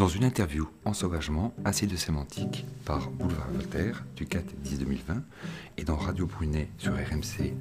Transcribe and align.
Dans 0.00 0.08
une 0.08 0.24
interview 0.24 0.66
en 0.86 0.94
sauvagement, 0.94 1.52
assez 1.62 1.86
de 1.86 1.94
sémantique, 1.94 2.64
par 2.86 3.10
Boulevard 3.10 3.50
Voltaire 3.50 4.06
du 4.16 4.24
4 4.24 4.46
10 4.62 4.78
2020 4.78 5.22
et 5.76 5.84
dans 5.84 5.96
Radio 5.96 6.24
Brunet 6.24 6.70
sur 6.78 6.94
RMC. 6.94 7.52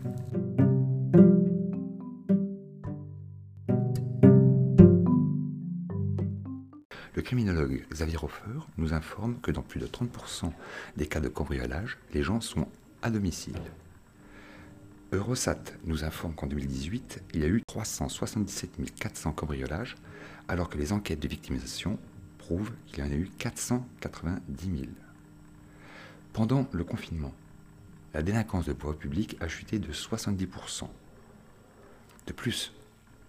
Le 7.14 7.22
criminologue 7.22 7.86
Xavier 7.92 8.16
Hofer 8.24 8.66
nous 8.78 8.94
informe 8.94 9.36
que 9.42 9.52
dans 9.52 9.62
plus 9.62 9.82
de 9.82 9.88
30% 9.88 10.50
des 10.96 11.08
cas 11.08 11.20
de 11.20 11.28
cambriolage, 11.28 11.98
les 12.14 12.24
gens 12.24 12.40
sont 12.40 12.70
à 13.02 13.10
domicile. 13.10 13.60
Eurosat 15.12 15.60
nous 15.84 16.06
informe 16.06 16.36
qu'en 16.36 16.48
2018, 16.48 17.22
il 17.34 17.42
y 17.42 17.44
a 17.44 17.48
eu 17.48 17.62
377 17.68 18.96
400 18.98 19.34
cambriolages, 19.34 19.98
alors 20.48 20.70
que 20.70 20.78
les 20.78 20.94
enquêtes 20.94 21.20
de 21.20 21.28
victimisation 21.28 22.00
prouvent 22.50 22.72
qu'il 22.88 23.04
y 23.04 23.08
en 23.08 23.12
a 23.12 23.16
eu 23.16 23.30
490 23.38 24.66
000. 24.66 24.88
Pendant 26.34 26.68
le 26.72 26.84
confinement, 26.84 27.32
la 28.16 28.24
délinquance 28.24 28.66
de 28.66 28.74
pouvoir 28.74 28.98
public 28.98 29.38
a 29.40 29.48
chuté 29.48 29.78
de 29.78 29.94
70%. 29.94 30.88
De 32.26 32.34
plus, 32.34 32.74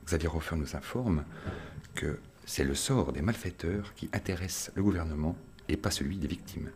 Xavier 0.06 0.30
Hofer 0.34 0.56
nous 0.56 0.74
informe 0.74 1.24
que 1.94 2.18
c'est 2.46 2.64
le 2.64 2.74
sort 2.74 3.12
des 3.12 3.20
malfaiteurs 3.20 3.92
qui 3.94 4.08
intéresse 4.14 4.72
le 4.74 4.82
gouvernement 4.82 5.36
et 5.68 5.76
pas 5.76 5.90
celui 5.90 6.16
des 6.16 6.26
victimes, 6.26 6.70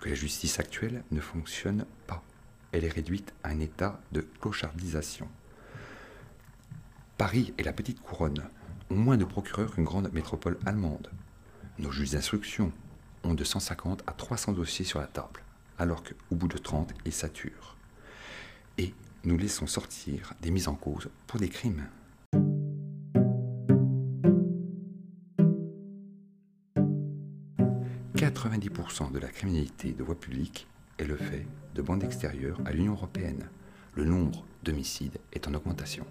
que 0.00 0.08
la 0.08 0.14
justice 0.14 0.58
actuelle 0.58 1.04
ne 1.10 1.20
fonctionne 1.20 1.84
pas 2.06 2.24
elle 2.72 2.84
est 2.84 2.88
réduite 2.88 3.32
à 3.44 3.50
un 3.50 3.60
état 3.60 4.00
de 4.10 4.26
clochardisation. 4.40 5.28
Paris 7.16 7.54
et 7.56 7.62
la 7.62 7.72
petite 7.72 8.00
couronne 8.00 8.42
ont 8.90 8.96
moins 8.96 9.16
de 9.16 9.24
procureurs 9.24 9.72
qu'une 9.72 9.84
grande 9.84 10.12
métropole 10.12 10.58
allemande. 10.66 11.08
Nos 11.76 11.90
juges 11.90 12.12
d'instruction 12.12 12.70
ont 13.24 13.34
de 13.34 13.42
150 13.42 14.04
à 14.06 14.12
300 14.12 14.52
dossiers 14.52 14.84
sur 14.84 15.00
la 15.00 15.08
table, 15.08 15.42
alors 15.76 16.04
qu'au 16.04 16.36
bout 16.36 16.46
de 16.46 16.56
30, 16.56 16.94
ils 17.04 17.12
saturent. 17.12 17.76
Et 18.78 18.94
nous 19.24 19.36
laissons 19.36 19.66
sortir 19.66 20.34
des 20.40 20.52
mises 20.52 20.68
en 20.68 20.76
cause 20.76 21.10
pour 21.26 21.40
des 21.40 21.48
crimes. 21.48 21.88
«90% 28.14 29.10
de 29.10 29.18
la 29.18 29.28
criminalité 29.28 29.92
de 29.92 30.04
voie 30.04 30.18
publique 30.18 30.68
est 30.98 31.04
le 31.04 31.16
fait 31.16 31.44
de 31.74 31.82
bandes 31.82 32.04
extérieures 32.04 32.60
à 32.64 32.72
l'Union 32.72 32.92
européenne. 32.92 33.48
Le 33.96 34.04
nombre 34.04 34.44
d'homicides 34.62 35.18
est 35.32 35.48
en 35.48 35.54
augmentation. 35.54 36.06